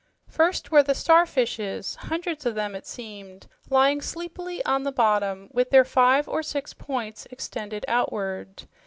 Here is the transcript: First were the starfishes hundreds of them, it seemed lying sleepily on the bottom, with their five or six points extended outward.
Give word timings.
First 0.27 0.71
were 0.71 0.81
the 0.81 0.95
starfishes 0.95 1.93
hundreds 1.95 2.43
of 2.47 2.55
them, 2.55 2.73
it 2.73 2.87
seemed 2.87 3.45
lying 3.69 4.01
sleepily 4.01 4.65
on 4.65 4.81
the 4.81 4.91
bottom, 4.91 5.47
with 5.53 5.69
their 5.69 5.85
five 5.85 6.27
or 6.27 6.41
six 6.41 6.73
points 6.73 7.27
extended 7.29 7.85
outward. 7.87 8.63